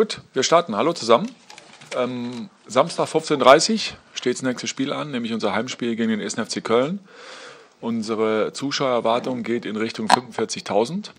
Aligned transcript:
Gut, 0.00 0.22
wir 0.32 0.42
starten. 0.42 0.76
Hallo 0.76 0.94
zusammen. 0.94 1.30
Ähm, 1.94 2.48
Samstag 2.66 3.06
15.30 3.06 3.72
Uhr 3.90 3.96
steht 4.14 4.36
das 4.36 4.42
nächste 4.42 4.66
Spiel 4.66 4.94
an, 4.94 5.10
nämlich 5.10 5.34
unser 5.34 5.52
Heimspiel 5.52 5.94
gegen 5.94 6.08
den 6.08 6.22
1. 6.22 6.36
FC 6.36 6.64
Köln. 6.64 7.00
Unsere 7.82 8.54
Zuschauererwartung 8.54 9.42
geht 9.42 9.66
in 9.66 9.76
Richtung 9.76 10.08
45.000. 10.08 11.10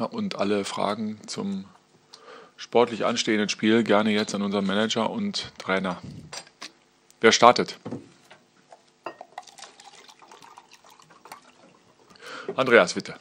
Ja, 0.00 0.06
und 0.06 0.36
alle 0.36 0.64
Fragen 0.64 1.20
zum 1.26 1.66
sportlich 2.56 3.04
anstehenden 3.04 3.50
Spiel 3.50 3.82
gerne 3.82 4.10
jetzt 4.10 4.34
an 4.34 4.40
unseren 4.40 4.64
Manager 4.64 5.10
und 5.10 5.52
Trainer. 5.58 6.00
Wer 7.20 7.32
startet? 7.32 7.78
Andreas, 12.56 12.94
bitte. 12.94 13.16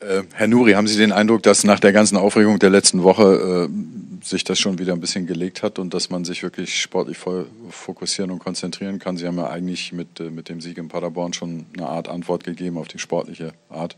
Äh, 0.00 0.22
Herr 0.34 0.46
Nuri, 0.46 0.72
haben 0.72 0.86
Sie 0.86 0.96
den 0.96 1.12
Eindruck, 1.12 1.42
dass 1.42 1.64
nach 1.64 1.80
der 1.80 1.92
ganzen 1.92 2.16
Aufregung 2.16 2.58
der 2.58 2.70
letzten 2.70 3.02
Woche 3.02 3.68
äh, 3.68 4.24
sich 4.24 4.44
das 4.44 4.58
schon 4.58 4.78
wieder 4.78 4.92
ein 4.92 5.00
bisschen 5.00 5.26
gelegt 5.26 5.62
hat 5.62 5.78
und 5.78 5.92
dass 5.94 6.10
man 6.10 6.24
sich 6.24 6.42
wirklich 6.42 6.80
sportlich 6.80 7.18
voll 7.18 7.46
fokussieren 7.70 8.30
und 8.30 8.38
konzentrieren 8.38 8.98
kann? 8.98 9.16
Sie 9.16 9.26
haben 9.26 9.38
ja 9.38 9.48
eigentlich 9.48 9.92
mit, 9.92 10.20
äh, 10.20 10.30
mit 10.30 10.48
dem 10.48 10.60
Sieg 10.60 10.78
in 10.78 10.88
Paderborn 10.88 11.32
schon 11.32 11.66
eine 11.76 11.88
Art 11.88 12.08
Antwort 12.08 12.44
gegeben 12.44 12.78
auf 12.78 12.88
die 12.88 12.98
sportliche 12.98 13.52
Art. 13.70 13.96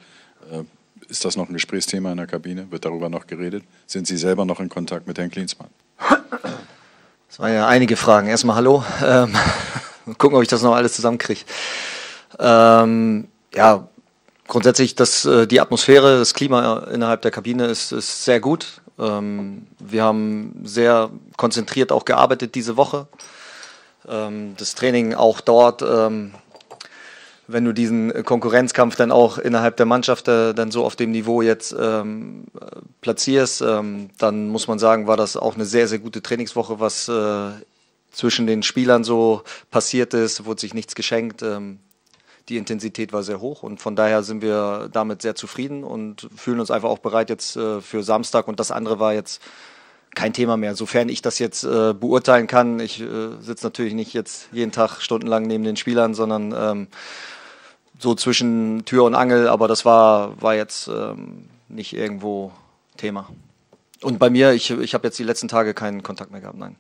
Äh, 0.51 0.63
ist 1.09 1.25
das 1.25 1.37
noch 1.37 1.49
ein 1.49 1.53
Gesprächsthema 1.53 2.11
in 2.13 2.17
der 2.17 2.27
Kabine? 2.27 2.71
Wird 2.71 2.85
darüber 2.85 3.09
noch 3.09 3.27
geredet? 3.27 3.65
Sind 3.87 4.07
Sie 4.07 4.17
selber 4.17 4.45
noch 4.45 4.61
in 4.61 4.69
Kontakt 4.69 5.07
mit 5.07 5.19
Herrn 5.19 5.31
Klinsmann? 5.31 5.69
Das 7.29 7.39
waren 7.39 7.53
ja 7.53 7.67
einige 7.67 7.97
Fragen. 7.97 8.27
Erstmal 8.27 8.57
Hallo. 8.57 8.85
Ähm, 9.05 9.35
gucken, 10.19 10.37
ob 10.37 10.43
ich 10.43 10.49
das 10.49 10.63
noch 10.63 10.75
alles 10.75 10.95
zusammenkriege. 10.95 11.43
Ähm, 12.39 13.29
ja, 13.55 13.89
grundsätzlich 14.51 14.95
das, 14.95 15.25
äh, 15.25 15.47
die 15.47 15.61
Atmosphäre, 15.61 16.19
das 16.19 16.35
Klima 16.35 16.81
innerhalb 16.93 17.23
der 17.23 17.31
Kabine 17.31 17.67
ist, 17.67 17.93
ist 17.93 18.25
sehr 18.25 18.41
gut. 18.41 18.83
Ähm, 18.99 19.67
wir 19.79 20.05
haben 20.05 20.61
sehr 20.65 21.09
konzentriert 21.39 21.93
auch 21.93 22.05
gearbeitet 22.05 22.55
diese 22.55 22.77
Woche. 22.77 23.07
Ähm, 24.07 24.55
das 24.59 24.75
Training 24.75 25.15
auch 25.15 25.41
dort, 25.41 25.83
ähm, 25.83 26.35
wenn 27.47 27.65
du 27.65 27.73
diesen 27.73 28.25
Konkurrenzkampf 28.25 28.97
dann 28.97 29.11
auch 29.11 29.39
innerhalb 29.39 29.77
der 29.77 29.87
Mannschaft 29.87 30.29
äh, 30.29 30.53
dann 30.53 30.71
so 30.71 30.85
auf 30.85 30.97
dem 30.97 31.13
Niveau 31.13 31.43
jetzt 31.43 31.75
platzierst, 33.01 33.61
dann 33.61 34.49
muss 34.49 34.69
man 34.69 34.79
sagen, 34.79 35.07
war 35.07 35.17
das 35.17 35.37
auch 35.37 35.55
eine 35.55 35.65
sehr, 35.65 35.89
sehr 35.89 35.99
gute 35.99 36.23
Trainingswoche, 36.23 36.79
was 36.79 37.09
äh, 37.09 37.51
zwischen 38.13 38.47
den 38.47 38.63
Spielern 38.63 39.03
so 39.03 39.43
passiert 39.71 40.15
ist, 40.15 40.45
wurde 40.45 40.61
sich 40.61 40.75
nichts 40.75 40.95
geschenkt. 40.95 41.43
Die 42.51 42.57
Intensität 42.57 43.13
war 43.13 43.23
sehr 43.23 43.41
hoch 43.41 43.63
und 43.63 43.81
von 43.81 43.95
daher 43.95 44.25
sind 44.25 44.43
wir 44.43 44.89
damit 44.93 45.23
sehr 45.23 45.37
zufrieden 45.37 45.85
und 45.85 46.29
fühlen 46.35 46.59
uns 46.59 46.73
einfach 46.73 46.89
auch 46.89 46.99
bereit 46.99 47.31
jetzt 47.31 47.57
äh, 47.57 47.81
für 47.81 48.03
Samstag 48.03 48.49
und 48.49 48.59
das 48.59 48.73
andere 48.73 48.99
war 48.99 49.15
jetzt 49.15 49.41
kein 50.17 50.33
Thema 50.33 50.57
mehr, 50.57 50.75
sofern 50.75 51.09
ich 51.09 51.23
das 51.23 51.39
jetzt 51.39 51.63
äh, 51.63 51.95
beurteilen 51.95 52.49
kann. 52.49 52.81
Ich 52.81 53.01
äh, 53.01 53.07
sitze 53.41 53.65
natürlich 53.65 53.95
nicht 53.95 54.13
jetzt 54.13 54.49
jeden 54.51 54.73
Tag 54.73 55.01
stundenlang 55.01 55.45
neben 55.47 55.63
den 55.63 55.77
Spielern, 55.77 56.15
sondern 56.15 56.53
ähm, 56.57 56.89
so 58.01 58.17
zwischen 58.17 58.85
Tür 58.85 59.05
und 59.05 59.15
Angel, 59.15 59.47
aber 59.47 59.69
das 59.69 59.85
war, 59.85 60.43
war 60.43 60.57
jetzt 60.57 60.89
ähm, 60.89 61.49
nicht 61.69 61.93
irgendwo 61.93 62.51
Thema. 62.97 63.29
Und 64.03 64.19
bei 64.19 64.29
mir, 64.29 64.53
ich, 64.53 64.71
ich 64.71 64.95
habe 64.95 65.07
jetzt 65.07 65.21
die 65.21 65.25
letzten 65.25 65.47
Tage 65.47 65.73
keinen 65.73 66.03
Kontakt 66.03 66.33
mehr 66.33 66.41
gehabt, 66.41 66.59
nein. 66.59 66.75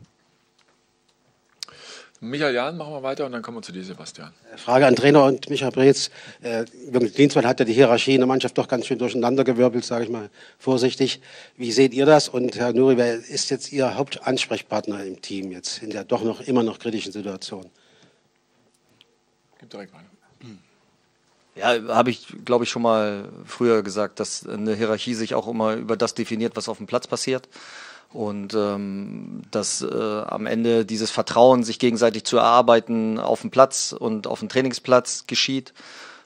Michael 2.22 2.54
Jahn, 2.54 2.76
machen 2.76 2.92
wir 2.92 3.02
weiter 3.02 3.24
und 3.24 3.32
dann 3.32 3.40
kommen 3.40 3.56
wir 3.56 3.62
zu 3.62 3.72
dir, 3.72 3.82
Sebastian. 3.82 4.30
Frage 4.56 4.86
an 4.86 4.94
Trainer 4.94 5.24
und 5.24 5.48
Michael 5.48 5.70
Breetz. 5.70 6.10
Äh, 6.42 6.66
Jürgen 6.92 7.10
Klinsmann 7.10 7.46
hat 7.46 7.60
ja 7.60 7.64
die 7.64 7.72
Hierarchie 7.72 8.12
in 8.14 8.20
der 8.20 8.26
Mannschaft 8.26 8.58
doch 8.58 8.68
ganz 8.68 8.86
schön 8.86 8.98
durcheinandergewirbelt, 8.98 9.82
sage 9.86 10.04
ich 10.04 10.10
mal 10.10 10.28
vorsichtig. 10.58 11.22
Wie 11.56 11.72
seht 11.72 11.94
ihr 11.94 12.04
das? 12.04 12.28
Und 12.28 12.56
Herr 12.56 12.74
Nuri, 12.74 12.98
wer 12.98 13.14
ist 13.14 13.48
jetzt 13.48 13.72
Ihr 13.72 13.96
Hauptansprechpartner 13.96 15.02
im 15.04 15.22
Team 15.22 15.50
jetzt 15.50 15.82
in 15.82 15.88
der 15.88 16.04
doch 16.04 16.22
noch 16.22 16.42
immer 16.42 16.62
noch 16.62 16.78
kritischen 16.78 17.10
Situation? 17.10 17.70
Gib 19.58 19.70
direkt 19.70 19.94
weiter. 19.94 20.04
Ja, 21.56 21.94
habe 21.94 22.10
ich, 22.10 22.26
glaube 22.44 22.64
ich, 22.64 22.70
schon 22.70 22.82
mal 22.82 23.28
früher 23.44 23.82
gesagt, 23.82 24.20
dass 24.20 24.46
eine 24.46 24.74
Hierarchie 24.74 25.14
sich 25.14 25.34
auch 25.34 25.48
immer 25.48 25.74
über 25.74 25.96
das 25.96 26.14
definiert, 26.14 26.54
was 26.54 26.68
auf 26.68 26.76
dem 26.76 26.86
Platz 26.86 27.06
passiert. 27.06 27.48
Und 28.12 28.54
ähm, 28.54 29.42
dass 29.50 29.82
äh, 29.82 30.22
am 30.26 30.46
Ende 30.46 30.84
dieses 30.84 31.10
Vertrauen, 31.10 31.62
sich 31.62 31.78
gegenseitig 31.78 32.24
zu 32.24 32.38
erarbeiten, 32.38 33.20
auf 33.20 33.42
dem 33.42 33.50
Platz 33.50 33.94
und 33.96 34.26
auf 34.26 34.40
dem 34.40 34.48
Trainingsplatz 34.48 35.26
geschieht. 35.28 35.72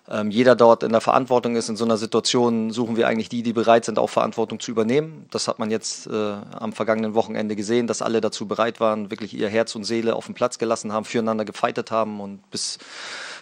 Ähm, 0.07 0.31
jeder 0.31 0.55
dort 0.55 0.83
in 0.83 0.93
der 0.93 1.01
Verantwortung 1.01 1.57
ist. 1.57 1.71
In 1.71 1.77
so 1.77 1.85
einer 1.85 1.97
Situation 1.97 2.71
suchen 2.71 2.97
wir 2.97 3.09
eigentlich 3.09 3.31
die, 3.31 3.43
die 3.43 3.55
bereit 3.55 3.87
sind, 3.87 3.99
auch 3.99 4.11
Verantwortung 4.11 4.61
zu 4.61 4.71
übernehmen. 4.71 5.27
Das 5.31 5.49
hat 5.49 5.59
man 5.59 5.71
jetzt 5.71 6.07
äh, 6.07 6.13
am 6.13 6.75
vergangenen 6.75 7.15
Wochenende 7.15 7.57
gesehen, 7.57 7.87
dass 7.87 8.03
alle 8.03 8.21
dazu 8.21 8.47
bereit 8.47 8.81
waren, 8.81 9.11
wirklich 9.11 9.35
ihr 9.35 9.49
Herz 9.49 9.75
und 9.75 9.85
Seele 9.85 10.15
auf 10.15 10.27
dem 10.27 10.35
Platz 10.35 10.59
gelassen 10.59 10.93
haben, 10.93 11.07
füreinander 11.07 11.47
gefeitet 11.47 11.91
haben 11.91 12.21
und 12.21 12.51
bis, 12.51 12.79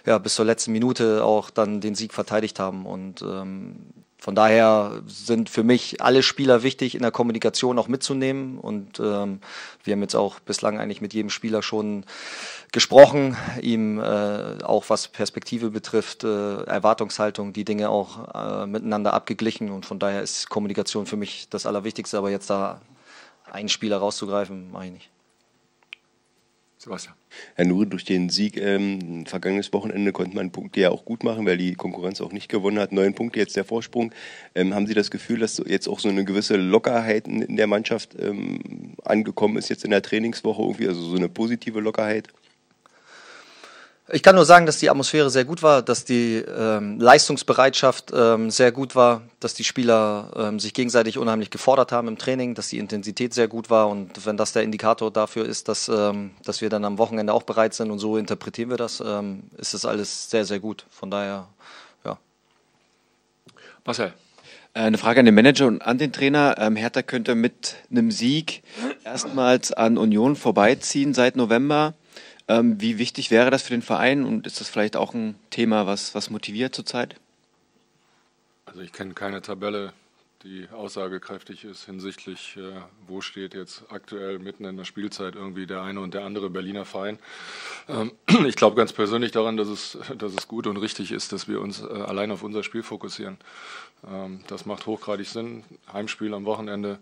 ja, 0.07 0.19
bis 0.19 0.37
zur 0.37 0.45
letzten 0.45 0.71
Minute 0.71 1.25
auch 1.25 1.51
dann 1.51 1.81
den 1.81 1.97
Sieg 1.97 2.13
verteidigt 2.13 2.61
haben. 2.61 2.87
Und 2.87 3.23
ähm, 3.23 3.77
von 4.23 4.37
daher 4.37 5.03
sind 5.09 5.51
für 5.51 5.65
mich 5.65 6.01
alle 6.01 6.23
Spieler 6.23 6.63
wichtig, 6.63 6.95
in 6.95 7.03
der 7.03 7.11
Kommunikation 7.11 7.77
auch 7.77 7.89
mitzunehmen. 7.89 8.57
Und 8.57 9.01
ähm, 9.01 9.41
wir 9.83 9.95
haben 9.95 10.03
jetzt 10.03 10.15
auch 10.15 10.39
bislang 10.39 10.79
eigentlich 10.79 11.01
mit 11.01 11.13
jedem 11.13 11.29
Spieler 11.29 11.61
schon 11.61 12.05
gesprochen, 12.71 13.37
ihm 13.61 13.99
äh, 13.99 14.63
auch 14.63 14.85
was 14.87 15.09
Perspektive 15.09 15.71
betrifft, 15.71 16.23
äh, 16.23 16.63
Erwartungshaltung, 16.63 17.53
die 17.53 17.65
Dinge 17.65 17.91
auch 17.91 18.63
äh, 18.63 18.67
miteinander 18.67 19.13
abgeglichen. 19.13 19.73
Und 19.73 19.87
von 19.87 19.99
daher 19.99 20.23
ist 20.23 20.49
Kommunikation 20.49 21.07
für 21.07 21.17
mich 21.17 21.49
das 21.51 21.67
Allerwichtigste. 21.67 22.17
Aber 22.17 22.31
jetzt 22.31 22.49
da 22.49 22.81
einen 23.51 23.69
Spieler 23.69 23.97
rauszugreifen, 23.97 24.71
mache 24.71 24.87
ich 24.87 24.93
nicht. 24.93 25.11
Sebastian. 26.83 27.15
Herr 27.55 27.65
Nuri, 27.65 27.87
durch 27.87 28.05
den 28.05 28.29
Sieg 28.29 28.57
ähm, 28.57 29.25
vergangenes 29.25 29.73
Wochenende 29.73 30.11
konnte 30.11 30.35
man 30.35 30.51
Punkte 30.51 30.81
ja 30.81 30.91
auch 30.91 31.05
gut 31.05 31.23
machen, 31.23 31.47
weil 31.47 31.57
die 31.57 31.75
Konkurrenz 31.75 32.21
auch 32.21 32.33
nicht 32.33 32.49
gewonnen 32.49 32.81
hat. 32.81 32.91
Neun 32.91 33.15
Punkte, 33.15 33.39
jetzt 33.39 33.57
der 33.57 33.65
Vorsprung. 33.65 34.13
Ähm, 34.57 34.75
haben 34.75 34.89
Sie 34.89 34.95
das 34.95 35.13
Gefühl, 35.13 35.39
dass 35.39 35.63
jetzt 35.65 35.89
auch 35.89 36.01
so 36.01 36.09
eine 36.09 36.25
gewisse 36.25 36.57
Lockerheit 36.57 37.29
in 37.29 37.57
der 37.57 37.69
Mannschaft 37.69 38.17
ähm, 38.19 38.97
angekommen 39.05 39.59
ist, 39.59 39.69
jetzt 39.69 39.85
in 39.85 39.93
der 39.93 40.03
Trainingswoche 40.03 40.61
irgendwie, 40.61 40.89
also 40.89 41.01
so 41.03 41.17
eine 41.17 41.29
positive 41.29 41.81
Lockerheit? 41.81 42.29
Ich 44.11 44.25
kann 44.25 44.35
nur 44.35 44.45
sagen, 44.45 44.67
dass 44.67 44.79
die 44.79 44.91
Atmosphäre 44.91 45.31
sehr 45.31 45.45
gut 45.45 45.63
war, 45.63 45.81
dass 45.81 46.05
die 46.05 46.37
ähm, 46.37 46.99
Leistungsbereitschaft 46.99 48.13
ähm, 48.13 48.51
sehr 48.51 48.73
gut 48.73 48.97
war, 48.97 49.23
dass 49.39 49.55
die 49.55 49.63
Spieler 49.63 50.33
ähm, 50.35 50.59
sich 50.59 50.75
gegenseitig 50.75 51.19
unheimlich 51.19 51.51
gefordert 51.51 51.93
haben 51.93 52.09
im 52.09 52.19
Training, 52.19 52.55
dass 52.55 52.69
die 52.69 52.79
Intensität 52.79 53.33
sehr 53.33 53.47
gut 53.47 53.71
war 53.71 53.89
und 53.89 54.27
wenn 54.27 54.37
das 54.37 54.53
der 54.53 54.65
Indikator 54.65 55.13
dafür 55.13 55.47
ist, 55.47 55.69
dass, 55.69 55.89
ähm, 55.89 56.33
dass 56.45 56.61
wir 56.61 56.69
dann 56.69 56.85
am 56.85 56.99
Wochenende 56.99 57.33
auch 57.33 57.45
bereit 57.45 57.75
sind 57.75 57.93
und 57.93 58.01
so 58.01 58.17
interpretieren 58.17 58.71
wir 58.71 58.77
das, 58.77 59.01
ähm, 59.01 59.45
ist 59.57 59.73
das 59.73 59.85
alles 59.85 60.29
sehr, 60.29 60.45
sehr 60.45 60.59
gut. 60.59 60.85
Von 60.91 61.11
daher, 61.11 61.47
ja. 62.05 62.19
Marcel. 63.85 64.13
Äh, 64.75 64.81
eine 64.81 64.99
Frage 64.99 65.21
an 65.21 65.27
den 65.27 65.35
Manager 65.35 65.67
und 65.69 65.81
an 65.81 65.99
den 65.99 66.13
Trainer. 66.13 66.57
Ähm, 66.59 66.75
Hertha 66.75 67.03
könnte 67.03 67.37
mit 67.37 67.77
einem 67.89 68.11
Sieg 68.11 68.65
erstmals 69.05 69.73
an 69.73 69.97
Union 69.97 70.35
vorbeiziehen 70.35 71.15
seit 71.15 71.37
November. 71.37 71.95
Ähm, 72.53 72.81
wie 72.81 72.99
wichtig 72.99 73.31
wäre 73.31 73.51
das 73.51 73.63
für 73.63 73.71
den 73.71 73.81
Verein 73.81 74.25
und 74.25 74.47
ist 74.47 74.61
das 74.61 74.69
vielleicht 74.69 74.97
auch 74.97 75.15
ein 75.15 75.37
Thema, 75.49 75.87
was, 75.87 76.15
was 76.15 76.29
motiviert 76.29 76.75
zurzeit? 76.75 77.17
Also 78.67 78.81
ich 78.83 78.93
kenne 78.93 79.15
keine 79.15 79.41
Tabelle, 79.41 79.95
die 80.43 80.69
aussagekräftig 80.71 81.65
ist 81.65 81.87
hinsichtlich, 81.87 82.59
äh, 82.59 82.83
wo 83.07 83.23
steht 83.23 83.55
jetzt 83.55 83.85
aktuell 83.89 84.39
mitten 84.39 84.67
in 84.67 84.77
der 84.77 84.85
Spielzeit 84.85 85.35
irgendwie 85.35 85.67
der 85.67 85.81
eine 85.81 86.01
und 86.01 86.13
der 86.13 86.25
andere 86.25 86.51
Berliner 86.51 86.85
Verein. 86.85 87.19
Ähm, 87.89 88.13
ich 88.47 88.57
glaube 88.57 88.77
ganz 88.77 88.93
persönlich 88.93 89.31
daran, 89.33 89.57
dass 89.57 89.69
es, 89.69 89.97
dass 90.19 90.35
es 90.35 90.47
gut 90.47 90.67
und 90.67 90.77
richtig 90.77 91.11
ist, 91.11 91.33
dass 91.33 91.49
wir 91.49 91.59
uns 91.59 91.81
äh, 91.81 91.87
allein 91.87 92.31
auf 92.31 92.43
unser 92.43 92.63
Spiel 92.63 92.83
fokussieren. 92.83 93.39
Ähm, 94.07 94.45
das 94.49 94.67
macht 94.67 94.85
hochgradig 94.85 95.29
Sinn. 95.29 95.65
Heimspiel 95.91 96.35
am 96.35 96.45
Wochenende 96.45 96.99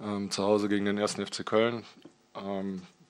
ähm, 0.00 0.30
zu 0.30 0.44
Hause 0.44 0.68
gegen 0.68 0.84
den 0.84 1.00
1. 1.00 1.14
FC 1.14 1.44
Köln. 1.44 1.82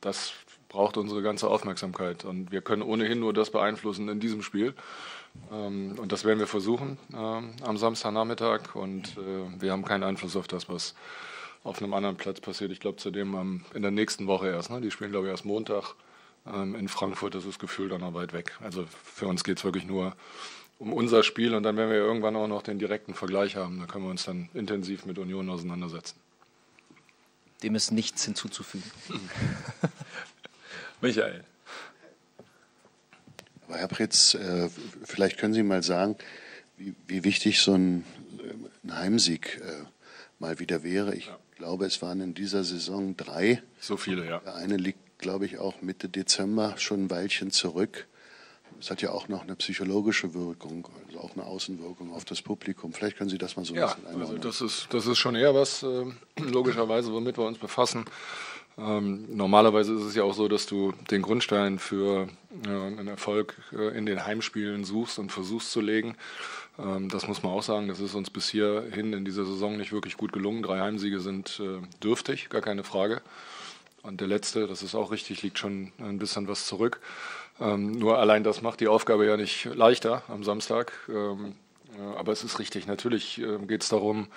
Das 0.04 0.34
braucht 0.68 0.98
unsere 0.98 1.22
ganze 1.22 1.48
Aufmerksamkeit. 1.48 2.24
Und 2.26 2.52
wir 2.52 2.60
können 2.60 2.82
ohnehin 2.82 3.20
nur 3.20 3.32
das 3.32 3.50
beeinflussen 3.50 4.08
in 4.10 4.20
diesem 4.20 4.42
Spiel. 4.42 4.74
Ähm, 5.50 5.98
und 5.98 6.12
das 6.12 6.24
werden 6.24 6.40
wir 6.40 6.46
versuchen 6.46 6.98
ähm, 7.14 7.52
am 7.62 7.76
Samstagnachmittag. 7.78 8.74
Und 8.74 9.16
äh, 9.16 9.62
wir 9.62 9.72
haben 9.72 9.84
keinen 9.84 10.02
Einfluss 10.02 10.36
auf 10.36 10.46
das, 10.46 10.68
was 10.68 10.94
auf 11.62 11.80
einem 11.80 11.94
anderen 11.94 12.16
Platz 12.16 12.40
passiert. 12.40 12.70
Ich 12.70 12.80
glaube, 12.80 12.98
zudem 12.98 13.64
in 13.72 13.80
der 13.80 13.90
nächsten 13.90 14.26
Woche 14.26 14.48
erst. 14.48 14.70
Ne? 14.70 14.82
Die 14.82 14.90
spielen, 14.90 15.10
glaube 15.10 15.26
ich, 15.26 15.30
erst 15.30 15.46
Montag 15.46 15.94
ähm, 16.46 16.74
in 16.74 16.88
Frankfurt. 16.88 17.34
Das 17.34 17.46
ist 17.46 17.58
gefühlt 17.58 17.90
dann 17.90 18.02
noch 18.02 18.12
weit 18.12 18.34
weg. 18.34 18.58
Also 18.60 18.84
für 19.04 19.26
uns 19.26 19.42
geht 19.42 19.58
es 19.58 19.64
wirklich 19.64 19.86
nur 19.86 20.14
um 20.78 20.92
unser 20.92 21.22
Spiel. 21.22 21.54
Und 21.54 21.62
dann 21.62 21.78
werden 21.78 21.90
wir 21.90 21.96
irgendwann 21.96 22.36
auch 22.36 22.48
noch 22.48 22.62
den 22.62 22.78
direkten 22.78 23.14
Vergleich 23.14 23.56
haben. 23.56 23.80
Da 23.80 23.86
können 23.86 24.04
wir 24.04 24.10
uns 24.10 24.24
dann 24.24 24.50
intensiv 24.52 25.06
mit 25.06 25.18
Union 25.18 25.48
auseinandersetzen. 25.48 26.18
Dem 27.64 27.76
ist 27.76 27.92
nichts 27.92 28.26
hinzuzufügen. 28.26 28.90
Michael. 31.00 31.42
Aber 33.66 33.78
Herr 33.78 33.88
Pritz, 33.88 34.34
äh, 34.34 34.68
vielleicht 35.02 35.38
können 35.38 35.54
Sie 35.54 35.62
mal 35.62 35.82
sagen, 35.82 36.16
wie, 36.76 37.24
wichtig 37.24 37.60
so 37.60 37.72
ein, 37.72 38.04
ein 38.82 38.94
Heimsieg 38.94 39.62
äh, 39.64 39.84
mal 40.38 40.58
wieder 40.58 40.82
wäre. 40.82 41.14
Ich 41.14 41.28
ja. 41.28 41.38
glaube, 41.56 41.86
es 41.86 42.02
waren 42.02 42.20
in 42.20 42.34
dieser 42.34 42.64
Saison 42.64 43.16
drei. 43.16 43.62
So 43.80 43.96
viele, 43.96 44.26
ja. 44.26 44.40
Der 44.40 44.56
eine 44.56 44.76
liegt, 44.76 45.18
glaube 45.18 45.46
ich, 45.46 45.56
auch 45.56 45.80
Mitte 45.80 46.10
Dezember 46.10 46.76
schon 46.76 47.06
ein 47.06 47.10
Weilchen 47.10 47.50
zurück. 47.50 48.06
Es 48.84 48.90
hat 48.90 49.00
ja 49.00 49.12
auch 49.12 49.28
noch 49.28 49.44
eine 49.44 49.56
psychologische 49.56 50.34
Wirkung, 50.34 50.86
also 51.06 51.20
auch 51.20 51.34
eine 51.34 51.46
Außenwirkung 51.46 52.12
auf 52.12 52.26
das 52.26 52.42
Publikum. 52.42 52.92
Vielleicht 52.92 53.16
können 53.16 53.30
Sie 53.30 53.38
das 53.38 53.56
mal 53.56 53.64
so 53.64 53.72
ein 53.72 53.78
ja, 53.78 53.86
bisschen 53.86 54.06
einordnen. 54.08 54.36
Also 54.36 54.42
das 54.46 54.60
ist, 54.60 54.88
das 54.92 55.06
ist 55.06 55.16
schon 55.16 55.36
eher 55.36 55.54
was, 55.54 55.82
äh, 55.82 56.04
logischerweise, 56.36 57.10
womit 57.10 57.38
wir 57.38 57.46
uns 57.46 57.56
befassen. 57.56 58.04
Ähm, 58.76 59.24
normalerweise 59.34 59.94
ist 59.94 60.02
es 60.02 60.14
ja 60.14 60.24
auch 60.24 60.34
so, 60.34 60.48
dass 60.48 60.66
du 60.66 60.92
den 61.10 61.22
Grundstein 61.22 61.78
für 61.78 62.28
äh, 62.66 62.68
einen 62.68 63.08
Erfolg 63.08 63.56
äh, 63.72 63.96
in 63.96 64.04
den 64.04 64.26
Heimspielen 64.26 64.84
suchst 64.84 65.18
und 65.18 65.32
versuchst 65.32 65.72
zu 65.72 65.80
legen. 65.80 66.14
Ähm, 66.78 67.08
das 67.08 67.26
muss 67.26 67.42
man 67.42 67.52
auch 67.52 67.62
sagen, 67.62 67.88
das 67.88 68.00
ist 68.00 68.14
uns 68.14 68.28
bis 68.28 68.50
hierhin 68.50 69.14
in 69.14 69.24
dieser 69.24 69.46
Saison 69.46 69.78
nicht 69.78 69.92
wirklich 69.92 70.18
gut 70.18 70.34
gelungen. 70.34 70.62
Drei 70.62 70.80
Heimsiege 70.80 71.20
sind 71.20 71.58
äh, 71.58 71.80
dürftig, 72.02 72.50
gar 72.50 72.60
keine 72.60 72.84
Frage. 72.84 73.22
Und 74.04 74.20
der 74.20 74.28
letzte, 74.28 74.66
das 74.66 74.82
ist 74.82 74.94
auch 74.94 75.10
richtig, 75.10 75.42
liegt 75.42 75.58
schon 75.58 75.90
ein 75.98 76.18
bisschen 76.18 76.46
was 76.46 76.66
zurück. 76.66 77.00
Ähm, 77.58 77.92
nur 77.92 78.18
allein 78.18 78.44
das 78.44 78.60
macht 78.60 78.80
die 78.80 78.88
Aufgabe 78.88 79.26
ja 79.26 79.38
nicht 79.38 79.64
leichter 79.64 80.22
am 80.28 80.44
Samstag. 80.44 80.92
Ähm, 81.08 81.54
äh, 81.98 82.18
aber 82.18 82.30
es 82.32 82.44
ist 82.44 82.58
richtig, 82.58 82.86
natürlich 82.86 83.40
äh, 83.40 83.58
geht 83.66 83.82
es 83.82 83.88
darum, 83.88 84.28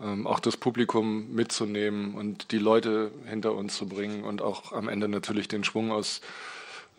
ähm, 0.00 0.26
auch 0.26 0.40
das 0.40 0.56
Publikum 0.56 1.32
mitzunehmen 1.32 2.14
und 2.14 2.50
die 2.50 2.58
Leute 2.58 3.12
hinter 3.26 3.54
uns 3.54 3.76
zu 3.76 3.86
bringen 3.86 4.24
und 4.24 4.42
auch 4.42 4.72
am 4.72 4.88
Ende 4.88 5.06
natürlich 5.06 5.46
den 5.46 5.62
Schwung 5.62 5.92
aus 5.92 6.20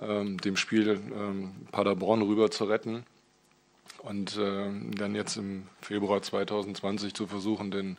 ähm, 0.01 0.39
dem 0.39 0.55
Spiel 0.55 1.01
ähm, 1.13 1.51
Paderborn 1.73 2.21
rüber 2.21 2.49
zu 2.51 2.63
retten 2.63 3.03
und 3.99 4.37
äh, 4.37 4.69
dann 4.95 5.13
jetzt 5.13 5.35
im 5.35 5.67
Februar 5.81 6.21
2020 6.21 7.13
zu 7.13 7.27
versuchen, 7.27 7.69
den, 7.69 7.97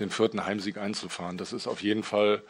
den 0.00 0.10
vierten 0.10 0.44
Heimsieg 0.44 0.76
einzufahren. 0.76 1.38
Das 1.38 1.52
ist 1.52 1.68
auf 1.68 1.82
jeden 1.82 2.02
Fall 2.02 2.42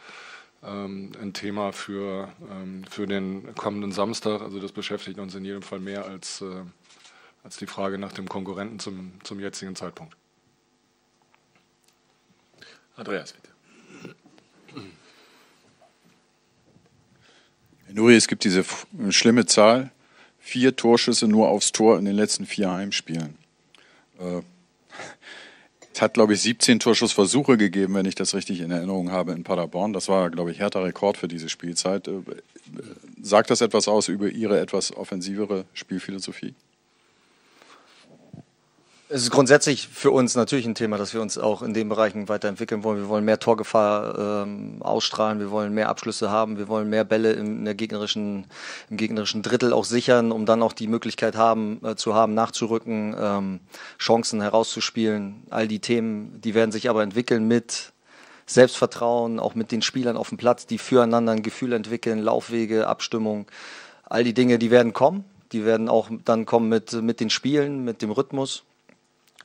ein 0.65 1.33
Thema 1.33 1.71
für, 1.71 2.31
ähm, 2.49 2.83
für 2.89 3.05
den 3.07 3.53
kommenden 3.55 3.91
Samstag. 3.91 4.41
Also 4.41 4.59
das 4.59 4.71
beschäftigt 4.71 5.19
uns 5.19 5.35
in 5.35 5.45
jedem 5.45 5.61
Fall 5.61 5.79
mehr 5.79 6.05
als, 6.05 6.41
äh, 6.41 6.63
als 7.43 7.57
die 7.57 7.67
Frage 7.67 7.97
nach 7.97 8.13
dem 8.13 8.27
Konkurrenten 8.27 8.79
zum, 8.79 9.13
zum 9.23 9.39
jetzigen 9.39 9.75
Zeitpunkt. 9.75 10.15
Andreas, 12.95 13.33
bitte. 13.33 13.49
Nuri, 17.91 18.15
es 18.15 18.27
gibt 18.27 18.43
diese 18.43 18.65
schlimme 19.09 19.45
Zahl, 19.45 19.91
vier 20.39 20.75
Torschüsse 20.75 21.27
nur 21.27 21.47
aufs 21.47 21.71
Tor 21.71 21.97
in 21.97 22.05
den 22.05 22.15
letzten 22.15 22.45
vier 22.45 22.71
Heimspielen. 22.71 23.37
Äh, 25.95 25.97
es 25.97 26.01
hat, 26.01 26.13
glaube 26.13 26.33
ich, 26.33 26.41
17 26.41 26.79
Torschussversuche 26.79 27.57
gegeben, 27.57 27.95
wenn 27.95 28.05
ich 28.05 28.15
das 28.15 28.35
richtig 28.35 28.59
in 28.59 28.71
Erinnerung 28.71 29.11
habe, 29.11 29.31
in 29.31 29.43
Paderborn. 29.43 29.93
Das 29.93 30.09
war, 30.09 30.29
glaube 30.29 30.51
ich, 30.51 30.59
härter 30.59 30.83
Rekord 30.83 31.17
für 31.17 31.27
diese 31.27 31.49
Spielzeit. 31.49 32.07
Äh, 32.07 32.21
sagt 33.21 33.49
das 33.49 33.61
etwas 33.61 33.87
aus 33.87 34.07
über 34.07 34.27
Ihre 34.27 34.59
etwas 34.59 34.95
offensivere 34.95 35.65
Spielphilosophie? 35.73 36.53
Es 39.15 39.21
ist 39.21 39.31
grundsätzlich 39.31 39.87
für 39.87 40.11
uns 40.11 40.35
natürlich 40.35 40.65
ein 40.65 40.75
Thema, 40.75 40.97
dass 40.97 41.13
wir 41.13 41.21
uns 41.21 41.37
auch 41.37 41.61
in 41.61 41.73
den 41.73 41.87
Bereichen 41.87 42.27
weiterentwickeln 42.27 42.83
wollen. 42.83 42.97
Wir 42.97 43.07
wollen 43.07 43.23
mehr 43.23 43.39
Torgefahr 43.39 44.43
ähm, 44.43 44.81
ausstrahlen, 44.81 45.39
wir 45.39 45.51
wollen 45.51 45.73
mehr 45.73 45.87
Abschlüsse 45.87 46.31
haben, 46.31 46.57
wir 46.57 46.67
wollen 46.67 46.89
mehr 46.89 47.05
Bälle 47.05 47.31
in 47.31 47.63
der 47.63 47.75
gegnerischen, 47.75 48.45
im 48.89 48.97
gegnerischen 48.97 49.41
Drittel 49.41 49.71
auch 49.71 49.85
sichern, 49.85 50.33
um 50.33 50.45
dann 50.45 50.61
auch 50.61 50.73
die 50.73 50.87
Möglichkeit 50.87 51.37
haben, 51.37 51.79
äh, 51.85 51.95
zu 51.95 52.13
haben, 52.13 52.33
nachzurücken, 52.33 53.15
ähm, 53.17 53.59
Chancen 53.97 54.41
herauszuspielen. 54.41 55.43
All 55.49 55.69
die 55.69 55.79
Themen, 55.79 56.41
die 56.41 56.53
werden 56.53 56.73
sich 56.73 56.89
aber 56.89 57.01
entwickeln 57.01 57.47
mit 57.47 57.93
Selbstvertrauen, 58.47 59.39
auch 59.39 59.55
mit 59.55 59.71
den 59.71 59.81
Spielern 59.81 60.17
auf 60.17 60.27
dem 60.27 60.37
Platz, 60.37 60.65
die 60.65 60.77
füreinander 60.77 61.31
ein 61.31 61.41
Gefühl 61.41 61.71
entwickeln, 61.71 62.19
Laufwege, 62.19 62.87
Abstimmung. 62.87 63.45
All 64.03 64.25
die 64.25 64.33
Dinge, 64.33 64.59
die 64.59 64.71
werden 64.71 64.91
kommen. 64.91 65.23
Die 65.53 65.63
werden 65.63 65.87
auch 65.87 66.09
dann 66.25 66.45
kommen 66.45 66.67
mit, 66.67 66.91
mit 66.91 67.21
den 67.21 67.29
Spielen, 67.29 67.85
mit 67.85 68.01
dem 68.01 68.11
Rhythmus. 68.11 68.65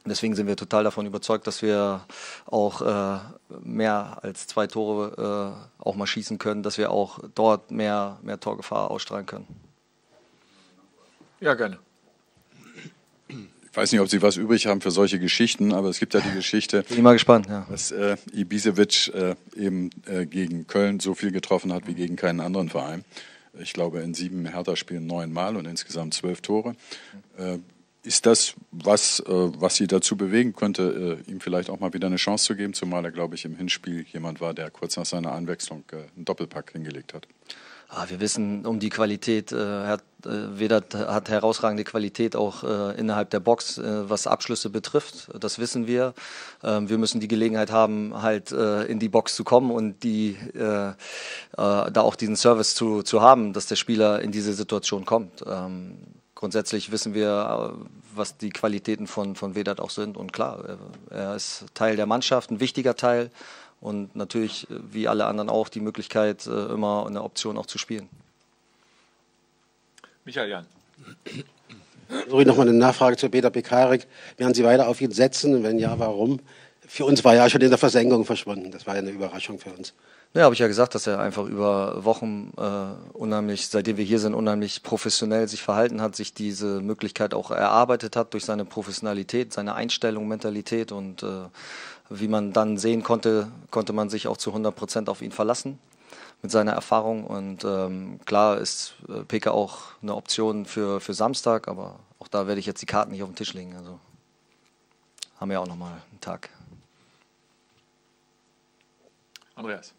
Deswegen 0.07 0.35
sind 0.35 0.47
wir 0.47 0.57
total 0.57 0.83
davon 0.83 1.05
überzeugt, 1.05 1.47
dass 1.47 1.61
wir 1.61 2.05
auch 2.47 2.81
äh, 2.81 3.19
mehr 3.63 4.19
als 4.23 4.47
zwei 4.47 4.67
Tore 4.67 5.57
äh, 5.79 5.83
auch 5.85 5.95
mal 5.95 6.07
schießen 6.07 6.39
können, 6.39 6.63
dass 6.63 6.79
wir 6.79 6.91
auch 6.91 7.19
dort 7.35 7.71
mehr, 7.71 8.19
mehr 8.23 8.41
Torgefahr 8.41 8.91
ausstrahlen 8.91 9.27
können. 9.27 9.47
Ja, 11.41 11.55
gerne. 11.55 11.79
Ich 13.29 13.77
weiß 13.77 13.93
nicht, 13.93 14.01
ob 14.01 14.09
Sie 14.09 14.21
was 14.21 14.37
übrig 14.37 14.67
haben 14.67 14.81
für 14.81 14.91
solche 14.91 15.21
Geschichten, 15.21 15.73
aber 15.73 15.89
es 15.89 16.01
gibt 16.01 16.15
ja 16.15 16.21
die 16.21 16.33
Geschichte, 16.35 16.83
Bin 16.83 16.97
ich 16.97 17.03
mal 17.03 17.13
gespannt, 17.13 17.47
ja. 17.49 17.67
dass 17.71 17.93
äh, 17.93 18.17
Ibisevic 18.33 19.15
äh, 19.15 19.37
eben 19.55 19.91
äh, 20.07 20.27
gegen 20.27 20.67
Köln 20.67 20.99
so 20.99 21.15
viel 21.15 21.31
getroffen 21.31 21.73
hat 21.73 21.87
wie 21.87 21.95
gegen 21.95 22.17
keinen 22.17 22.41
anderen 22.41 22.69
Verein. 22.69 23.05
Ich 23.61 23.73
glaube, 23.73 24.01
in 24.01 24.15
sieben 24.15 24.47
Hertha-Spielen 24.47 25.07
neunmal 25.07 25.57
und 25.57 25.67
insgesamt 25.67 26.15
zwölf 26.15 26.41
Tore. 26.41 26.75
Äh, 28.03 28.09
ist 28.09 28.27
das 28.27 28.55
was, 28.71 29.21
äh, 29.21 29.25
was 29.29 29.77
Sie 29.77 29.87
dazu 29.87 30.17
bewegen 30.17 30.55
könnte, 30.55 31.19
äh, 31.27 31.31
ihm 31.31 31.41
vielleicht 31.41 31.71
auch 31.71 31.81
mal 31.81 31.93
wieder 31.93 32.07
eine 32.07 32.17
Chance 32.17 32.47
zu 32.47 32.57
geben, 32.57 32.75
zumal 32.75 33.05
er, 33.05 33.13
glaube 33.13 33.35
ich, 33.35 33.45
im 33.45 33.57
Hinspiel 33.57 34.05
jemand 34.13 34.41
war, 34.41 34.55
der 34.55 34.71
kurz 34.71 34.97
nach 34.97 35.07
seiner 35.07 35.33
Anwechslung 35.33 35.85
äh, 35.93 35.97
einen 36.17 36.25
Doppelpack 36.25 36.73
hingelegt 36.73 37.15
hat? 37.15 37.27
Ah, 37.93 38.07
wir 38.09 38.21
wissen 38.21 38.65
um 38.67 38.79
die 38.79 38.89
Qualität. 38.89 39.51
Herr 39.51 39.99
Vedat 40.23 40.95
hat 40.95 41.29
herausragende 41.29 41.83
Qualität 41.83 42.37
auch 42.37 42.63
innerhalb 42.63 43.31
der 43.31 43.41
Box, 43.41 43.81
was 43.83 44.29
Abschlüsse 44.29 44.71
betrifft. 44.71 45.29
Das 45.41 45.59
wissen 45.59 45.89
wir. 45.89 46.15
Ähm, 46.63 46.89
wir 46.89 46.99
müssen 46.99 47.19
die 47.19 47.27
Gelegenheit 47.27 47.73
haben, 47.73 48.23
halt 48.23 48.53
in 48.53 49.01
die 49.01 49.09
Box 49.09 49.35
zu 49.35 49.43
kommen 49.43 49.73
und 49.73 50.05
die, 50.05 50.37
da 50.55 50.97
auch 51.57 52.15
diesen 52.15 52.37
Service 52.37 52.77
zu, 52.77 53.03
zu 53.03 53.23
haben, 53.23 53.55
dass 53.55 53.67
der 53.67 53.75
Spieler 53.75 54.23
in 54.23 54.31
diese 54.31 54.53
Situation 54.53 55.05
kommt. 55.05 55.43
Grundsätzlich 56.41 56.91
wissen 56.91 57.13
wir, 57.13 57.75
äh, 57.77 57.87
was 58.15 58.39
die 58.39 58.49
Qualitäten 58.49 59.07
von, 59.07 59.37
von 59.37 59.55
Vedat 59.55 59.79
auch 59.79 59.91
sind. 59.91 60.17
Und 60.17 60.33
klar, 60.33 60.79
er 61.11 61.37
ist 61.37 61.67
Teil 61.75 61.97
der 61.97 62.07
Mannschaft, 62.07 62.51
ein 62.51 62.61
wichtiger 62.61 62.97
Teil. 62.97 63.31
Und 63.83 64.17
natürlich, 64.17 64.65
äh, 64.71 64.75
wie 64.91 65.07
alle 65.07 65.27
anderen 65.27 65.51
auch, 65.51 65.69
die 65.69 65.81
Möglichkeit, 65.81 66.47
äh, 66.47 66.73
immer 66.73 67.07
eine 67.07 67.23
Option 67.25 67.59
auch 67.59 67.67
zu 67.67 67.77
spielen. 67.77 68.09
Michael 70.25 70.49
Jan. 70.49 70.67
Sorry, 72.31 72.47
nochmal 72.47 72.69
eine 72.69 72.79
Nachfrage 72.79 73.19
zu 73.19 73.29
Peter 73.29 73.51
Pekarik. 73.51 74.07
Werden 74.39 74.55
Sie 74.55 74.65
weiter 74.65 74.89
auf 74.89 74.99
ihn 75.03 75.13
setzen? 75.13 75.55
Und 75.55 75.63
wenn 75.63 75.79
ja, 75.79 75.99
warum? 75.99 76.41
Für 76.93 77.05
uns 77.05 77.23
war 77.23 77.37
ja 77.37 77.49
schon 77.49 77.61
in 77.61 77.69
der 77.69 77.79
Versenkung 77.79 78.25
verschwunden. 78.25 78.73
Das 78.73 78.85
war 78.85 78.95
ja 78.95 78.99
eine 78.99 79.11
Überraschung 79.11 79.61
für 79.61 79.71
uns. 79.71 79.95
Ja, 80.35 80.43
habe 80.43 80.55
ich 80.55 80.59
ja 80.59 80.67
gesagt, 80.67 80.97
dass 80.97 81.07
er 81.07 81.21
einfach 81.21 81.47
über 81.47 82.05
Wochen 82.05 82.53
äh, 82.59 83.17
unheimlich, 83.17 83.69
seitdem 83.69 83.97
wir 83.97 84.05
hier 84.05 84.19
sind, 84.19 84.35
unheimlich 84.35 84.83
professionell 84.83 85.47
sich 85.47 85.63
verhalten 85.63 86.03
hat, 86.03 86.17
sich 86.17 86.35
diese 86.35 86.81
Möglichkeit 86.81 87.33
auch 87.33 87.53
erarbeitet 87.53 88.17
hat 88.17 88.35
durch 88.35 88.45
seine 88.45 88.65
Professionalität, 88.65 89.53
seine 89.53 89.77
Einstellung, 89.77 90.27
Mentalität 90.27 90.91
und 90.91 91.23
äh, 91.23 91.45
wie 92.09 92.27
man 92.27 92.53
dann 92.53 92.77
sehen 92.77 93.05
konnte, 93.05 93.47
konnte 93.71 93.93
man 93.93 94.11
sich 94.11 94.27
auch 94.27 94.37
zu 94.37 94.51
100 94.51 94.75
Prozent 94.75 95.09
auf 95.09 95.23
ihn 95.23 95.31
verlassen 95.31 95.79
mit 96.43 96.51
seiner 96.51 96.73
Erfahrung 96.73 97.25
und 97.25 97.63
ähm, 97.65 98.19
klar 98.27 98.59
ist 98.59 98.95
äh, 99.09 99.23
PK 99.23 99.53
auch 99.53 99.79
eine 100.03 100.17
Option 100.17 100.67
für, 100.67 101.01
für 101.01 101.15
Samstag, 101.15 101.69
aber 101.69 102.01
auch 102.19 102.27
da 102.27 102.49
werde 102.49 102.59
ich 102.59 102.67
jetzt 102.67 102.83
die 102.83 102.87
Karten 102.87 103.13
nicht 103.13 103.23
auf 103.23 103.31
den 103.31 103.37
Tisch 103.37 103.55
legen. 103.55 103.77
Also 103.77 104.01
haben 105.39 105.51
wir 105.51 105.61
auch 105.61 105.69
nochmal 105.69 105.93
einen 106.11 106.21
Tag. 106.21 106.51
Andreas. 109.61 109.93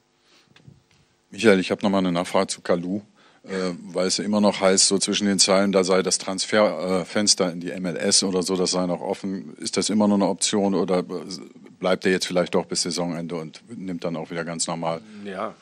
Michael, 1.30 1.60
ich 1.60 1.72
habe 1.72 1.82
nochmal 1.84 2.00
eine 2.00 2.12
Nachfrage 2.12 2.48
zu 2.48 2.62
Kalu, 2.62 3.02
äh, 3.44 3.72
weil 3.94 4.08
es 4.08 4.20
immer 4.20 4.42
noch 4.42 4.60
heißt, 4.60 4.88
so 4.88 4.98
zwischen 4.98 5.28
den 5.28 5.40
Zeilen, 5.40 5.72
da 5.72 5.84
sei 5.84 6.02
das 6.02 6.18
Transferfenster 6.18 7.48
äh, 7.48 7.52
in 7.52 7.60
die 7.62 7.80
MLS 7.80 8.24
oder 8.24 8.44
so, 8.44 8.56
das 8.56 8.72
sei 8.72 8.86
noch 8.86 9.02
offen. 9.02 9.56
Ist 9.58 9.78
das 9.78 9.90
immer 9.90 10.08
noch 10.08 10.16
eine 10.16 10.28
Option 10.28 10.76
oder 10.76 11.04
bleibt 11.80 12.06
er 12.06 12.12
jetzt 12.12 12.26
vielleicht 12.26 12.56
doch 12.56 12.66
bis 12.66 12.82
Saisonende 12.82 13.36
und 13.36 13.62
nimmt 13.70 14.04
dann 14.04 14.18
auch 14.18 14.30
wieder 14.32 14.44
ganz 14.44 14.68
normal? 14.68 15.02
Ja, 15.24 15.56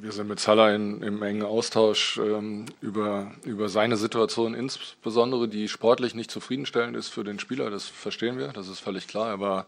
wir 0.00 0.12
sind 0.12 0.28
mit 0.28 0.38
Salah 0.38 0.74
in, 0.74 1.02
im 1.02 1.22
engen 1.22 1.42
Austausch 1.42 2.18
ähm, 2.18 2.66
über, 2.80 3.32
über 3.44 3.68
seine 3.68 3.96
Situation, 3.96 4.54
insbesondere 4.54 5.48
die 5.48 5.68
sportlich 5.68 6.14
nicht 6.14 6.30
zufriedenstellend 6.30 6.96
ist 6.96 7.08
für 7.08 7.24
den 7.24 7.40
Spieler. 7.40 7.68
Das 7.68 7.84
verstehen 7.84 8.38
wir, 8.38 8.48
das 8.48 8.68
ist 8.68 8.78
völlig 8.78 9.08
klar. 9.08 9.28
Er 9.28 9.40
war 9.40 9.66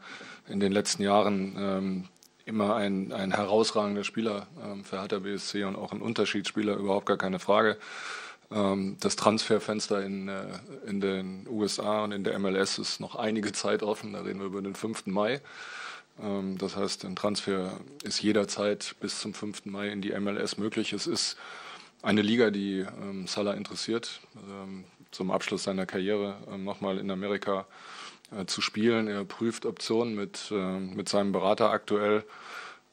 in 0.48 0.60
den 0.60 0.72
letzten 0.72 1.02
Jahren 1.02 1.56
ähm, 1.58 2.08
immer 2.50 2.74
ein, 2.76 3.12
ein 3.12 3.32
herausragender 3.32 4.04
Spieler 4.04 4.48
ähm, 4.62 4.84
für 4.84 5.00
Hertha 5.00 5.20
BSC 5.20 5.64
und 5.64 5.76
auch 5.76 5.92
ein 5.92 6.02
Unterschiedsspieler, 6.02 6.74
überhaupt 6.76 7.06
gar 7.06 7.16
keine 7.16 7.38
Frage. 7.38 7.78
Ähm, 8.50 8.96
das 9.00 9.16
Transferfenster 9.16 10.02
in, 10.02 10.28
äh, 10.28 10.44
in 10.86 11.00
den 11.00 11.46
USA 11.48 12.04
und 12.04 12.12
in 12.12 12.24
der 12.24 12.38
MLS 12.38 12.78
ist 12.78 13.00
noch 13.00 13.14
einige 13.14 13.52
Zeit 13.52 13.82
offen, 13.82 14.12
da 14.12 14.20
reden 14.22 14.40
wir 14.40 14.46
über 14.46 14.60
den 14.60 14.74
5. 14.74 15.06
Mai. 15.06 15.40
Ähm, 16.20 16.58
das 16.58 16.76
heißt, 16.76 17.04
ein 17.04 17.16
Transfer 17.16 17.72
ist 18.02 18.20
jederzeit 18.20 18.96
bis 19.00 19.20
zum 19.20 19.32
5. 19.32 19.66
Mai 19.66 19.88
in 19.88 20.02
die 20.02 20.12
MLS 20.18 20.58
möglich. 20.58 20.92
Es 20.92 21.06
ist 21.06 21.36
eine 22.02 22.22
Liga, 22.22 22.50
die 22.50 22.80
ähm, 22.80 23.26
Salah 23.26 23.54
interessiert, 23.54 24.20
ähm, 24.48 24.84
zum 25.12 25.30
Abschluss 25.30 25.64
seiner 25.64 25.86
Karriere 25.86 26.36
ähm, 26.52 26.64
nochmal 26.64 26.98
in 26.98 27.10
Amerika 27.10 27.66
zu 28.46 28.60
spielen. 28.60 29.08
Er 29.08 29.24
prüft 29.24 29.66
Optionen 29.66 30.14
mit, 30.14 30.50
äh, 30.50 30.78
mit 30.78 31.08
seinem 31.08 31.32
Berater 31.32 31.70
aktuell. 31.70 32.24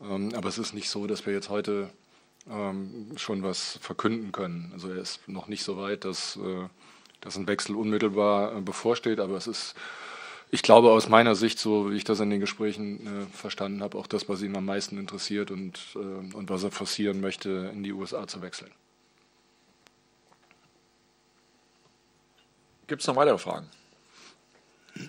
Ähm, 0.02 0.34
aber 0.36 0.50
es 0.50 0.58
ist 0.58 0.74
nicht 0.74 0.90
so, 0.90 1.08
dass 1.08 1.26
wir 1.26 1.34
jetzt 1.34 1.50
heute 1.50 1.90
ähm, 2.50 3.12
schon 3.18 3.44
was 3.44 3.78
verkünden 3.82 4.32
können. 4.32 4.72
Also 4.74 4.90
er 4.90 4.98
ist 4.98 5.28
noch 5.28 5.48
nicht 5.48 5.64
so 5.64 5.78
weit, 5.78 6.06
dass, 6.06 6.38
äh, 6.38 6.68
dass 7.22 7.38
ein 7.38 7.48
Wechsel 7.48 7.76
unmittelbar 7.76 8.58
äh, 8.58 8.62
bevorsteht. 8.62 9.20
Aber 9.20 9.36
es 9.36 9.48
ist, 9.48 9.76
ich 10.50 10.62
glaube 10.62 10.92
aus 10.92 11.10
meiner 11.10 11.36
Sicht, 11.36 11.60
so 11.60 11.92
wie 11.92 11.96
ich 11.96 12.04
das 12.04 12.20
in 12.20 12.30
den 12.30 12.40
Gesprächen 12.40 13.06
äh, 13.06 13.36
verstanden 13.36 13.82
habe, 13.82 13.98
auch 13.98 14.08
das, 14.08 14.30
was 14.30 14.42
ihn 14.42 14.56
am 14.56 14.66
meisten 14.66 14.98
interessiert 14.98 15.52
und, 15.52 15.80
äh, 15.96 15.98
und 16.00 16.50
was 16.50 16.64
er 16.64 16.72
forcieren 16.72 17.22
möchte, 17.22 17.72
in 17.74 17.84
die 17.84 17.94
USA 17.94 18.28
zu 18.28 18.42
wechseln. 18.42 18.72
Gibt 22.88 23.02
es 23.02 23.08
noch 23.08 23.18
weitere 23.18 23.38
Fragen? 23.38 23.68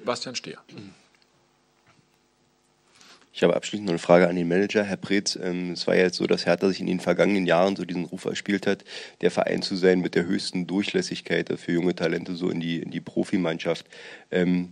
Bastian 0.05 0.35
Stehr. 0.35 0.59
Ich 3.33 3.45
habe 3.45 3.55
abschließend 3.55 3.87
noch 3.87 3.93
eine 3.93 4.01
Frage 4.01 4.29
an 4.29 4.35
den 4.35 4.49
Manager. 4.49 4.83
Herr 4.83 4.97
Preetz, 4.97 5.39
ähm, 5.41 5.71
es 5.71 5.87
war 5.87 5.95
ja 5.95 6.03
jetzt 6.03 6.17
so, 6.17 6.27
dass 6.27 6.45
Hertha 6.45 6.69
sich 6.69 6.81
in 6.81 6.89
den 6.89 6.99
vergangenen 6.99 7.47
Jahren 7.47 7.77
so 7.77 7.85
diesen 7.85 8.05
Ruf 8.05 8.25
erspielt 8.25 8.67
hat, 8.67 8.85
der 9.21 9.31
Verein 9.31 9.63
zu 9.63 9.77
sein 9.77 10.01
mit 10.01 10.17
der 10.17 10.27
höchsten 10.27 10.67
Durchlässigkeit 10.67 11.49
für 11.57 11.71
junge 11.71 11.95
Talente 11.95 12.35
so 12.35 12.51
in 12.51 12.59
die, 12.59 12.81
in 12.81 12.91
die 12.91 13.01
Profimannschaft. 13.01 13.87
Ähm, 14.33 14.71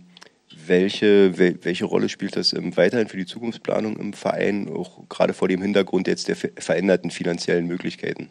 welche, 0.65 1.37
wel, 1.37 1.59
welche 1.63 1.85
Rolle 1.85 2.09
spielt 2.09 2.35
das 2.35 2.51
ähm, 2.51 2.75
weiterhin 2.75 3.07
für 3.07 3.15
die 3.15 3.25
Zukunftsplanung 3.25 3.95
im 3.95 4.11
Verein, 4.11 4.67
auch 4.67 5.07
gerade 5.07 5.33
vor 5.33 5.47
dem 5.47 5.61
Hintergrund 5.61 6.07
jetzt 6.07 6.27
der 6.27 6.35
veränderten 6.35 7.09
finanziellen 7.09 7.67
Möglichkeiten? 7.67 8.29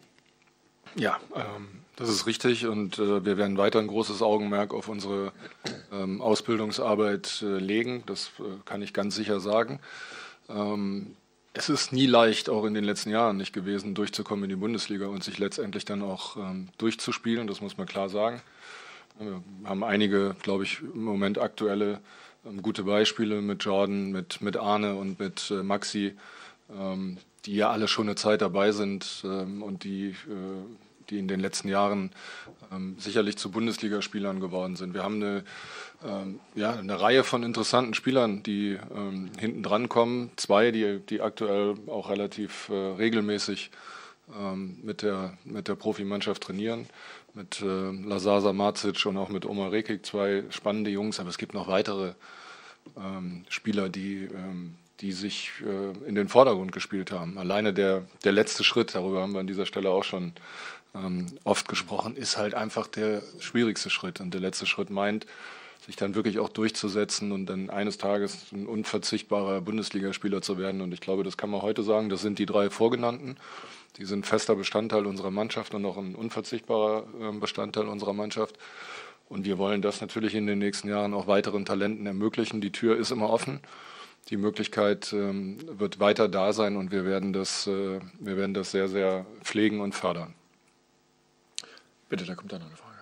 Ja, 0.95 1.19
ähm, 1.35 1.76
das 1.97 2.09
ist 2.09 2.27
richtig 2.27 2.67
und 2.67 2.99
äh, 2.99 3.25
wir 3.25 3.37
werden 3.37 3.57
weiter 3.57 3.79
ein 3.79 3.87
großes 3.87 4.21
Augenmerk 4.21 4.73
auf 4.73 4.87
unsere 4.87 5.33
ähm, 5.91 6.21
Ausbildungsarbeit 6.21 7.41
äh, 7.41 7.57
legen. 7.57 8.03
Das 8.05 8.31
äh, 8.39 8.43
kann 8.65 8.83
ich 8.83 8.93
ganz 8.93 9.15
sicher 9.15 9.39
sagen. 9.39 9.79
Ähm, 10.47 11.15
es 11.53 11.69
ist 11.69 11.91
nie 11.91 12.05
leicht, 12.05 12.49
auch 12.49 12.65
in 12.65 12.75
den 12.75 12.83
letzten 12.83 13.09
Jahren 13.09 13.37
nicht 13.37 13.51
gewesen, 13.51 13.95
durchzukommen 13.95 14.43
in 14.43 14.49
die 14.51 14.55
Bundesliga 14.55 15.07
und 15.07 15.23
sich 15.23 15.39
letztendlich 15.39 15.85
dann 15.85 16.03
auch 16.03 16.37
ähm, 16.37 16.69
durchzuspielen. 16.77 17.47
Das 17.47 17.61
muss 17.61 17.77
man 17.77 17.87
klar 17.87 18.09
sagen. 18.09 18.41
Wir 19.17 19.41
haben 19.65 19.83
einige, 19.83 20.35
glaube 20.43 20.65
ich, 20.65 20.81
im 20.81 21.03
Moment 21.03 21.39
aktuelle 21.39 21.99
ähm, 22.45 22.61
gute 22.61 22.83
Beispiele 22.83 23.41
mit 23.41 23.63
Jordan, 23.63 24.11
mit, 24.11 24.39
mit 24.41 24.55
Arne 24.55 24.93
und 24.93 25.19
mit 25.19 25.49
äh, 25.49 25.63
Maxi, 25.63 26.15
ähm, 26.71 27.17
die 27.45 27.55
ja 27.55 27.71
alle 27.71 27.87
schon 27.87 28.05
eine 28.05 28.15
Zeit 28.15 28.41
dabei 28.41 28.71
sind 28.71 29.23
ähm, 29.25 29.63
und 29.63 29.83
die 29.83 30.09
äh, 30.09 30.86
die 31.09 31.19
in 31.19 31.27
den 31.27 31.39
letzten 31.39 31.69
Jahren 31.69 32.11
ähm, 32.71 32.95
sicherlich 32.99 33.37
zu 33.37 33.51
Bundesligaspielern 33.51 34.39
geworden 34.39 34.75
sind. 34.75 34.93
Wir 34.93 35.03
haben 35.03 35.15
eine, 35.15 35.43
ähm, 36.05 36.39
ja, 36.55 36.73
eine 36.73 36.99
Reihe 36.99 37.23
von 37.23 37.43
interessanten 37.43 37.93
Spielern, 37.93 38.43
die 38.43 38.77
ähm, 38.95 39.31
hinten 39.39 39.63
dran 39.63 39.89
kommen. 39.89 40.31
Zwei, 40.35 40.71
die, 40.71 40.99
die 40.99 41.21
aktuell 41.21 41.75
auch 41.87 42.09
relativ 42.09 42.69
äh, 42.69 42.73
regelmäßig 42.73 43.71
ähm, 44.37 44.77
mit, 44.83 45.01
der, 45.01 45.37
mit 45.45 45.67
der 45.67 45.75
Profimannschaft 45.75 46.43
trainieren. 46.43 46.87
Mit 47.33 47.61
äh, 47.61 47.91
Lazasa 47.91 48.51
Marcic 48.53 49.05
und 49.05 49.17
auch 49.17 49.29
mit 49.29 49.45
Omar 49.45 49.71
Rekik, 49.71 50.05
zwei 50.05 50.43
spannende 50.49 50.89
Jungs, 50.89 51.19
aber 51.19 51.29
es 51.29 51.37
gibt 51.37 51.53
noch 51.53 51.67
weitere 51.67 52.13
ähm, 52.97 53.45
Spieler, 53.49 53.89
die 53.89 54.23
ähm, 54.25 54.75
die 55.01 55.11
sich 55.11 55.51
äh, 55.61 56.07
in 56.07 56.15
den 56.15 56.27
Vordergrund 56.27 56.71
gespielt 56.71 57.11
haben. 57.11 57.37
Alleine 57.37 57.73
der, 57.73 58.05
der 58.23 58.31
letzte 58.31 58.63
Schritt, 58.63 58.95
darüber 58.95 59.21
haben 59.21 59.33
wir 59.33 59.39
an 59.39 59.47
dieser 59.47 59.65
Stelle 59.65 59.89
auch 59.89 60.03
schon 60.03 60.33
ähm, 60.95 61.27
oft 61.43 61.67
gesprochen, 61.67 62.15
ist 62.15 62.37
halt 62.37 62.53
einfach 62.53 62.87
der 62.87 63.21
schwierigste 63.39 63.89
Schritt. 63.89 64.19
Und 64.19 64.33
der 64.33 64.41
letzte 64.41 64.65
Schritt 64.65 64.89
meint, 64.89 65.25
sich 65.85 65.95
dann 65.95 66.15
wirklich 66.15 66.39
auch 66.39 66.49
durchzusetzen 66.49 67.31
und 67.31 67.45
dann 67.45 67.69
eines 67.69 67.97
Tages 67.97 68.51
ein 68.51 68.67
unverzichtbarer 68.67 69.61
Bundesligaspieler 69.61 70.41
zu 70.41 70.57
werden. 70.57 70.81
Und 70.81 70.93
ich 70.93 70.99
glaube, 70.99 71.23
das 71.23 71.37
kann 71.37 71.49
man 71.49 71.61
heute 71.61 71.83
sagen, 71.83 72.09
das 72.09 72.21
sind 72.21 72.39
die 72.39 72.45
drei 72.45 72.69
vorgenannten. 72.69 73.37
Die 73.97 74.05
sind 74.05 74.25
fester 74.25 74.55
Bestandteil 74.55 75.05
unserer 75.05 75.31
Mannschaft 75.31 75.73
und 75.73 75.85
auch 75.85 75.97
ein 75.97 76.13
unverzichtbarer 76.13 77.05
ähm, 77.21 77.39
Bestandteil 77.39 77.87
unserer 77.87 78.13
Mannschaft. 78.13 78.57
Und 79.29 79.45
wir 79.45 79.57
wollen 79.57 79.81
das 79.81 80.01
natürlich 80.01 80.35
in 80.35 80.45
den 80.45 80.59
nächsten 80.59 80.89
Jahren 80.89 81.13
auch 81.13 81.27
weiteren 81.27 81.65
Talenten 81.65 82.05
ermöglichen. 82.05 82.61
Die 82.61 82.71
Tür 82.71 82.97
ist 82.97 83.11
immer 83.11 83.29
offen. 83.29 83.61
Die 84.29 84.37
Möglichkeit 84.37 85.13
ähm, 85.13 85.57
wird 85.79 85.99
weiter 85.99 86.27
da 86.27 86.51
sein 86.51 86.75
und 86.75 86.91
wir 86.91 87.05
werden 87.05 87.31
das, 87.31 87.65
äh, 87.65 87.99
wir 88.19 88.35
werden 88.35 88.53
das 88.53 88.71
sehr, 88.71 88.89
sehr 88.89 89.25
pflegen 89.41 89.79
und 89.79 89.95
fördern. 89.95 90.33
Bitte, 92.09 92.25
da 92.25 92.35
kommt 92.35 92.51
dann 92.51 92.61
noch 92.61 92.67
eine 92.67 92.77
Frage. 92.77 92.97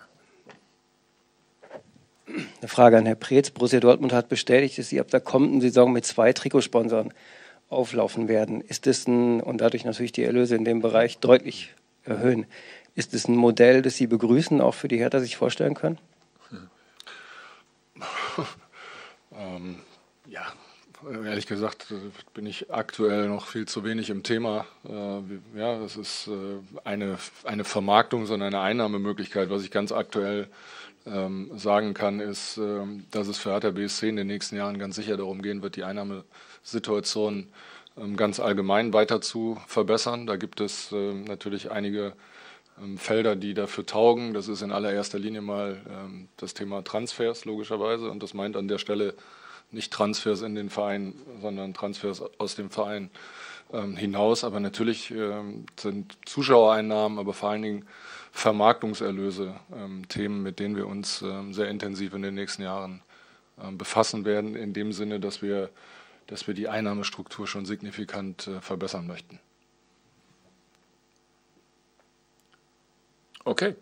Eine 2.58 2.68
Frage 2.68 2.98
an 2.98 3.06
Herrn 3.06 3.20
Preetz. 3.20 3.50
Borussia 3.50 3.80
Dortmund 3.80 4.12
hat 4.12 4.28
bestätigt, 4.28 4.78
dass 4.78 4.88
sie 4.88 5.00
ab 5.00 5.08
der 5.08 5.20
kommenden 5.20 5.60
Saison 5.60 5.92
mit 5.92 6.04
zwei 6.04 6.32
Trikotsponsoren 6.32 7.12
auflaufen 7.68 8.28
werden. 8.28 8.60
Ist 8.60 8.86
das 8.86 9.06
ein, 9.06 9.40
und 9.40 9.60
dadurch 9.60 9.84
natürlich 9.84 10.12
die 10.12 10.24
Erlöse 10.24 10.56
in 10.56 10.64
dem 10.64 10.80
Bereich 10.80 11.18
deutlich 11.18 11.74
erhöhen, 12.04 12.46
ist 12.94 13.14
es 13.14 13.28
ein 13.28 13.36
Modell, 13.36 13.82
das 13.82 13.96
Sie 13.96 14.06
begrüßen, 14.06 14.60
auch 14.60 14.74
für 14.74 14.88
die 14.88 14.98
Hertha 14.98 15.20
sich 15.20 15.36
vorstellen 15.36 15.74
können? 15.74 15.98
ähm, 19.32 19.76
ja, 20.26 20.46
Ehrlich 21.08 21.46
gesagt 21.46 21.86
bin 22.34 22.46
ich 22.46 22.72
aktuell 22.72 23.28
noch 23.28 23.46
viel 23.46 23.66
zu 23.66 23.84
wenig 23.84 24.10
im 24.10 24.24
Thema. 24.24 24.66
Äh, 24.84 25.58
ja, 25.58 25.80
es 25.84 25.96
ist 25.96 26.26
äh, 26.26 26.58
eine, 26.84 27.18
eine 27.44 27.62
Vermarktung, 27.62 28.26
sondern 28.26 28.52
eine 28.52 28.62
Einnahmemöglichkeit. 28.62 29.48
Was 29.48 29.62
ich 29.62 29.70
ganz 29.70 29.92
aktuell 29.92 30.48
ähm, 31.06 31.56
sagen 31.56 31.94
kann, 31.94 32.18
ist, 32.18 32.56
ähm, 32.56 33.04
dass 33.12 33.28
es 33.28 33.38
für 33.38 33.52
Hertha 33.52 33.70
BSC 33.70 34.08
in 34.08 34.16
den 34.16 34.26
nächsten 34.26 34.56
Jahren 34.56 34.80
ganz 34.80 34.96
sicher 34.96 35.16
darum 35.16 35.42
gehen 35.42 35.62
wird, 35.62 35.76
die 35.76 35.84
Einnahmesituation 35.84 37.46
ähm, 37.96 38.16
ganz 38.16 38.40
allgemein 38.40 38.92
weiter 38.92 39.20
zu 39.20 39.60
verbessern. 39.68 40.26
Da 40.26 40.34
gibt 40.34 40.60
es 40.60 40.90
natürlich 40.90 41.70
einige 41.70 42.14
Felder, 42.96 43.36
die 43.36 43.54
dafür 43.54 43.86
taugen. 43.86 44.34
Das 44.34 44.48
ist 44.48 44.60
in 44.60 44.72
allererster 44.72 45.18
Linie 45.18 45.40
mal 45.40 45.80
das 46.36 46.52
Thema 46.52 46.82
Transfers, 46.84 47.46
logischerweise. 47.46 48.10
Und 48.10 48.22
das 48.22 48.34
meint 48.34 48.54
an 48.54 48.68
der 48.68 48.76
Stelle 48.76 49.14
nicht 49.70 49.92
Transfers 49.92 50.42
in 50.42 50.54
den 50.54 50.70
Verein, 50.70 51.14
sondern 51.40 51.74
Transfers 51.74 52.22
aus 52.38 52.54
dem 52.54 52.70
Verein 52.70 53.10
ähm, 53.72 53.96
hinaus. 53.96 54.44
Aber 54.44 54.60
natürlich 54.60 55.10
ähm, 55.10 55.66
sind 55.78 56.16
Zuschauereinnahmen, 56.24 57.18
aber 57.18 57.32
vor 57.34 57.50
allen 57.50 57.62
Dingen 57.62 57.86
Vermarktungserlöse 58.32 59.54
ähm, 59.74 60.06
Themen, 60.08 60.42
mit 60.42 60.58
denen 60.58 60.76
wir 60.76 60.86
uns 60.86 61.22
ähm, 61.22 61.54
sehr 61.54 61.68
intensiv 61.68 62.14
in 62.14 62.22
den 62.22 62.34
nächsten 62.34 62.62
Jahren 62.62 63.02
ähm, 63.62 63.78
befassen 63.78 64.24
werden, 64.24 64.54
in 64.54 64.72
dem 64.72 64.92
Sinne, 64.92 65.20
dass 65.20 65.40
wir, 65.42 65.70
dass 66.26 66.46
wir 66.46 66.54
die 66.54 66.68
Einnahmestruktur 66.68 67.46
schon 67.46 67.64
signifikant 67.64 68.46
äh, 68.46 68.60
verbessern 68.60 69.06
möchten. 69.06 69.40
Okay, 73.44 73.76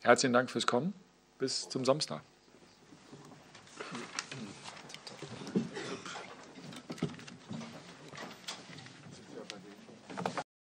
herzlichen 0.00 0.32
Dank 0.32 0.50
fürs 0.50 0.66
Kommen. 0.66 0.94
Bis 1.38 1.68
zum 1.68 1.84
Samstag. 1.84 2.22